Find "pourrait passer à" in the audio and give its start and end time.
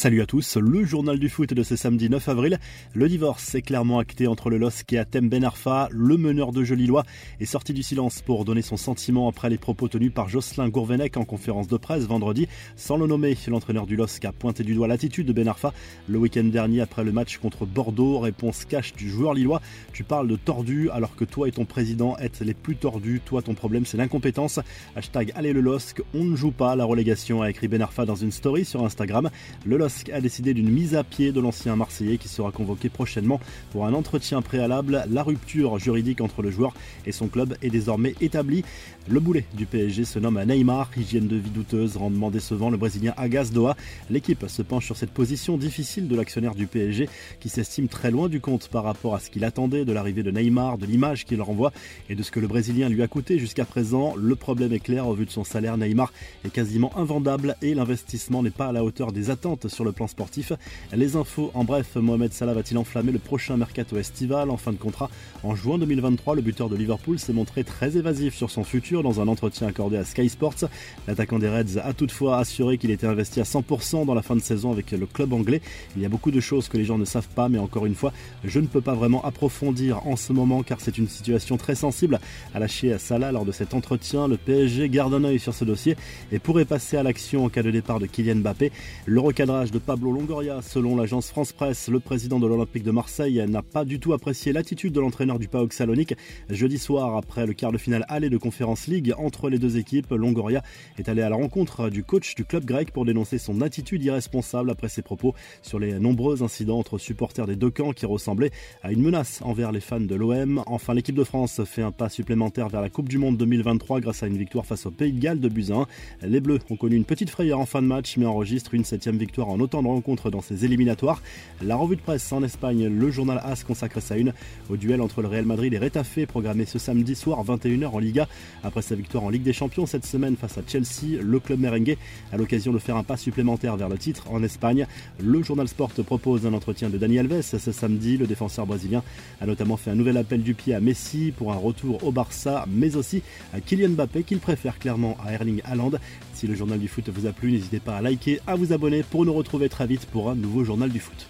86.38-87.02